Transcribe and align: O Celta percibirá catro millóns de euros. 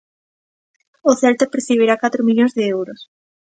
O 1.09 1.11
Celta 1.21 1.51
percibirá 1.53 1.95
catro 2.03 2.21
millóns 2.27 2.55
de 2.57 2.63
euros. 2.75 2.99